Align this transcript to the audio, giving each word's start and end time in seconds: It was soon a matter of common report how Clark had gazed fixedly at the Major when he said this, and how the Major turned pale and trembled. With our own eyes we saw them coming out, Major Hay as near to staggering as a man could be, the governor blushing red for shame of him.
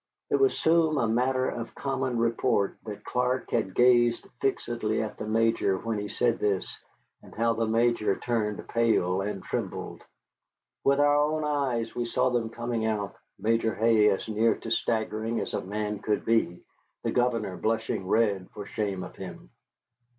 It 0.31 0.37
was 0.37 0.57
soon 0.57 0.97
a 0.97 1.07
matter 1.07 1.47
of 1.47 1.75
common 1.75 2.17
report 2.17 2.75
how 2.87 2.95
Clark 3.05 3.51
had 3.51 3.75
gazed 3.75 4.25
fixedly 4.39 4.99
at 5.03 5.17
the 5.19 5.27
Major 5.27 5.77
when 5.77 5.99
he 5.99 6.07
said 6.07 6.39
this, 6.39 6.83
and 7.21 7.35
how 7.35 7.53
the 7.53 7.67
Major 7.67 8.15
turned 8.15 8.67
pale 8.67 9.21
and 9.21 9.43
trembled. 9.43 10.01
With 10.83 10.99
our 10.99 11.15
own 11.17 11.43
eyes 11.43 11.93
we 11.93 12.05
saw 12.05 12.31
them 12.31 12.49
coming 12.49 12.83
out, 12.83 13.15
Major 13.37 13.75
Hay 13.75 14.09
as 14.09 14.27
near 14.27 14.55
to 14.61 14.71
staggering 14.71 15.39
as 15.39 15.53
a 15.53 15.61
man 15.61 15.99
could 15.99 16.25
be, 16.25 16.63
the 17.03 17.11
governor 17.11 17.55
blushing 17.55 18.07
red 18.07 18.49
for 18.55 18.65
shame 18.65 19.03
of 19.03 19.15
him. 19.15 19.51